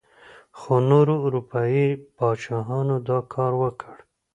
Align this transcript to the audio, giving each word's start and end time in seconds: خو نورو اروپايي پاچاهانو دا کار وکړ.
خو 0.57 0.73
نورو 0.89 1.15
اروپايي 1.25 1.85
پاچاهانو 2.15 2.95
دا 3.07 3.17
کار 3.33 3.51
وکړ. 3.61 3.95